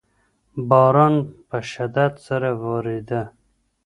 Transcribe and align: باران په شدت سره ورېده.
باران 0.69 1.15
په 1.47 1.57
شدت 1.71 2.13
سره 2.27 2.49
ورېده. 2.63 3.23